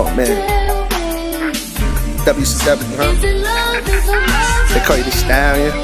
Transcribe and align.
Oh 0.00 0.04
man. 0.14 0.30
WCW, 2.22 2.94
huh? 2.94 3.10
They 4.72 4.78
call 4.86 4.96
you 4.96 5.02
the 5.02 5.10
stallion. 5.10 5.74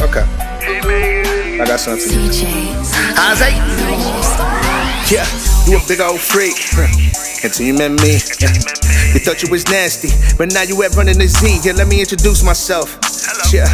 Okay. 0.00 0.22
I 1.60 1.66
got 1.66 1.80
something 1.80 2.08
for 2.08 2.14
you. 2.14 2.30
It? 2.30 2.38
Yeah, 5.10 5.26
you 5.66 5.76
a 5.76 5.88
big 5.88 5.98
old 5.98 6.20
freak. 6.20 6.54
Until 7.42 7.66
you 7.66 7.74
met 7.74 7.90
me. 8.00 8.22
You 9.10 9.18
thought 9.26 9.42
you 9.42 9.50
was 9.50 9.66
nasty, 9.66 10.10
but 10.36 10.52
now 10.54 10.62
you 10.62 10.80
at 10.84 10.94
running 10.94 11.18
the 11.18 11.26
Z. 11.26 11.58
Yeah, 11.64 11.72
let 11.72 11.88
me 11.88 11.98
introduce 11.98 12.44
myself. 12.44 12.96
Yeah. 13.52 13.66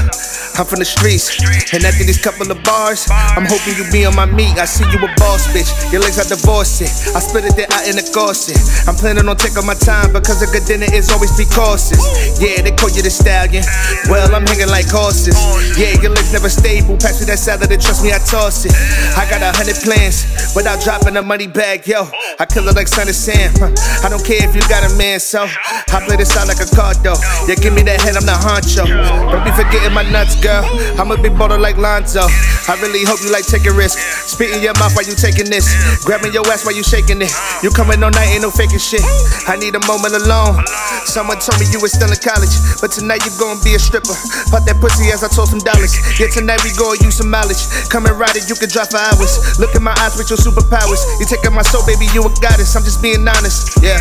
I'm 0.54 0.66
from 0.66 0.78
the 0.78 0.86
streets, 0.86 1.34
and 1.74 1.82
after 1.82 2.06
these 2.06 2.22
couple 2.22 2.46
of 2.46 2.62
bars, 2.62 3.10
I'm 3.10 3.42
hoping 3.42 3.74
you 3.74 3.90
be 3.90 4.06
on 4.06 4.14
my 4.14 4.22
meat. 4.26 4.54
I 4.54 4.70
see 4.70 4.86
you 4.86 5.02
a 5.02 5.10
boss, 5.18 5.50
bitch. 5.50 5.66
Your 5.90 5.98
legs 6.00 6.22
are 6.22 6.30
divorcing. 6.30 6.86
I 7.10 7.18
split 7.18 7.50
it 7.50 7.58
there 7.58 7.66
out 7.74 7.90
in 7.90 7.98
the 7.98 8.06
corset. 8.14 8.54
I'm 8.86 8.94
planning 8.94 9.26
on 9.26 9.34
taking 9.34 9.66
my 9.66 9.74
time 9.74 10.14
because 10.14 10.46
a 10.46 10.48
good 10.54 10.62
dinner 10.62 10.86
is 10.94 11.10
always 11.10 11.34
be 11.34 11.42
cautious. 11.50 11.98
Yeah, 12.38 12.62
they 12.62 12.70
call 12.70 12.86
you 12.94 13.02
the 13.02 13.10
stallion. 13.10 13.66
Well, 14.06 14.30
I'm 14.30 14.46
hanging 14.46 14.70
like 14.70 14.86
horses. 14.86 15.34
Yeah, 15.74 15.98
your 15.98 16.14
legs 16.14 16.30
never 16.30 16.48
stable. 16.48 17.02
Pass 17.02 17.18
me 17.18 17.26
that 17.34 17.42
salad 17.42 17.66
and 17.74 17.82
trust 17.82 18.06
me, 18.06 18.14
I 18.14 18.22
toss 18.22 18.62
it. 18.62 18.74
I 19.18 19.26
got 19.26 19.42
a 19.42 19.50
hundred 19.50 19.82
plans 19.82 20.22
without 20.54 20.78
dropping 20.86 21.18
a 21.18 21.22
money 21.22 21.50
bag, 21.50 21.82
yo. 21.90 22.06
I 22.40 22.46
kill 22.46 22.66
it 22.66 22.74
like 22.74 22.88
Son 22.88 23.06
of 23.06 23.14
Sam. 23.14 23.54
I 24.02 24.10
don't 24.10 24.24
care 24.26 24.42
if 24.42 24.54
you 24.58 24.62
got 24.66 24.82
a 24.82 24.90
man, 24.98 25.20
so 25.20 25.46
I 25.46 26.02
play 26.02 26.18
this 26.18 26.34
out 26.34 26.50
like 26.50 26.58
a 26.58 26.66
card, 26.74 26.98
though. 27.06 27.14
Yeah, 27.46 27.54
give 27.54 27.70
me 27.70 27.86
that 27.86 28.02
head, 28.02 28.18
I'm 28.18 28.26
the 28.26 28.34
honcho. 28.34 28.82
Don't 28.90 29.44
be 29.46 29.54
forgetting 29.54 29.94
my 29.94 30.02
nuts, 30.02 30.34
girl. 30.42 30.66
I'm 30.98 31.14
a 31.14 31.16
big 31.16 31.38
baller 31.38 31.60
like 31.60 31.78
Lonzo. 31.78 32.26
I 32.66 32.74
really 32.82 33.06
hope 33.06 33.22
you 33.22 33.30
like 33.30 33.46
taking 33.46 33.78
risks. 33.78 34.02
Spit 34.34 34.50
in 34.50 34.66
your 34.66 34.74
mouth 34.82 34.98
while 34.98 35.06
you 35.06 35.14
taking 35.14 35.46
this. 35.46 35.70
Grabbing 36.02 36.34
your 36.34 36.42
ass 36.50 36.66
while 36.66 36.74
you 36.74 36.82
shaking 36.82 37.22
it. 37.22 37.30
You 37.62 37.70
coming 37.70 38.02
all 38.02 38.10
night, 38.10 38.34
ain't 38.34 38.42
no 38.42 38.50
faking 38.50 38.82
shit. 38.82 39.04
I 39.46 39.54
need 39.54 39.78
a 39.78 39.82
moment 39.86 40.18
alone. 40.18 40.58
Someone 41.06 41.38
told 41.38 41.62
me 41.62 41.70
you 41.70 41.78
was 41.78 41.94
still 41.94 42.10
in 42.10 42.18
college, 42.18 42.50
but 42.82 42.90
tonight 42.90 43.22
you 43.22 43.30
gonna 43.38 43.62
be 43.62 43.78
a 43.78 43.80
stripper. 43.80 44.16
Pop 44.50 44.66
that 44.66 44.82
pussy 44.82 45.14
as 45.14 45.22
I 45.22 45.30
told 45.30 45.54
some 45.54 45.62
dollars. 45.62 45.94
Yeah, 46.18 46.26
tonight 46.34 46.66
we 46.66 46.74
gonna 46.74 46.98
use 46.98 47.22
some 47.22 47.30
mileage. 47.30 47.62
Come 47.94 48.10
and 48.10 48.18
ride 48.18 48.34
it, 48.34 48.50
you 48.50 48.58
can 48.58 48.66
drive 48.66 48.90
for 48.90 48.98
hours. 48.98 49.38
Look 49.62 49.76
in 49.78 49.86
my 49.86 49.94
eyes 50.02 50.18
with 50.18 50.34
your 50.34 50.40
superpowers. 50.40 51.04
You 51.22 51.28
taking 51.30 51.54
my 51.54 51.62
soul, 51.62 51.86
baby, 51.86 52.10
you 52.10 52.23
a 52.24 52.32
goddess. 52.40 52.76
I'm 52.76 52.84
just 52.84 53.02
being 53.02 53.26
honest. 53.28 53.76
Yeah. 53.82 54.00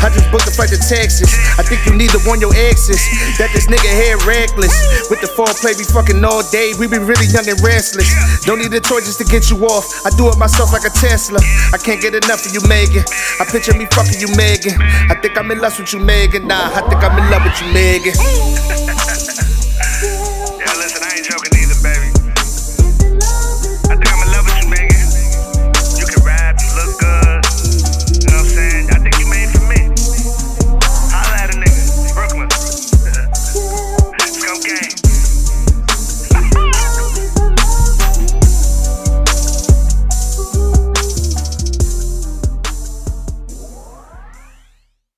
I 0.00 0.08
just 0.08 0.30
booked 0.32 0.48
a 0.48 0.52
flight 0.52 0.72
to 0.72 0.80
Texas. 0.80 1.28
I 1.58 1.62
think 1.62 1.84
you 1.84 1.92
need 1.92 2.10
to 2.16 2.20
warn 2.24 2.40
your 2.40 2.54
exes 2.56 3.00
that 3.36 3.52
this 3.52 3.68
nigga 3.68 3.90
here 3.90 4.16
reckless. 4.24 4.72
With 5.12 5.20
the 5.20 5.28
foreplay, 5.28 5.76
we 5.76 5.84
fucking 5.84 6.24
all 6.24 6.42
day. 6.48 6.72
We 6.78 6.88
be 6.88 6.98
really 6.98 7.28
young 7.28 7.44
and 7.44 7.60
restless. 7.60 8.08
Don't 8.48 8.58
need 8.58 8.72
a 8.72 8.80
toy 8.80 9.00
just 9.04 9.20
to 9.20 9.26
get 9.28 9.50
you 9.50 9.60
off. 9.68 9.84
I 10.06 10.10
do 10.16 10.28
it 10.32 10.38
myself 10.38 10.72
like 10.72 10.88
a 10.88 10.94
Tesla. 10.94 11.40
I 11.72 11.78
can't 11.78 12.00
get 12.00 12.16
enough 12.16 12.46
of 12.46 12.52
you, 12.56 12.64
Megan. 12.64 13.04
I 13.40 13.44
picture 13.44 13.76
me 13.76 13.84
fucking 13.92 14.20
you, 14.20 14.30
Megan. 14.36 14.80
I 15.10 15.14
think 15.20 15.36
I'm 15.36 15.50
in 15.50 15.60
lust 15.60 15.78
with 15.78 15.92
you, 15.92 16.00
Megan. 16.00 16.48
Nah, 16.48 16.72
I 16.72 16.80
think 16.88 17.04
I'm 17.04 17.16
in 17.18 17.26
love 17.28 17.44
with 17.44 17.60
you, 17.60 17.68
Megan. 17.72 19.19